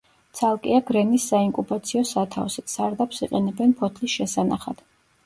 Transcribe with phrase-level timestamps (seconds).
[0.37, 4.83] ცალკეა გრენის საინკუბაციო სათავსი, სარდაფს იყენებენ ფოთლის შესანახად.